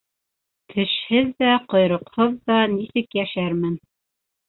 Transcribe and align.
Тешһеҙ 0.73 1.29
ҙә, 1.45 1.53
ҡойроҡһоҙ 1.75 2.35
ҙа 2.51 2.59
нисек 2.75 3.23
йәшәрмен! 3.23 3.81